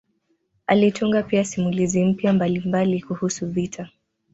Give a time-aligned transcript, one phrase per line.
[0.67, 3.89] Alitunga pia simulizi mpya mbalimbali kuhusu vita